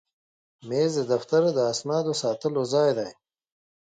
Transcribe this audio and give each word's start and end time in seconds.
مېز 0.67 0.91
د 0.97 1.01
دفتر 1.11 1.43
د 1.53 1.59
اسنادو 1.73 2.13
ساتلو 2.21 2.61
ځای 2.73 2.89
دی. 2.97 3.09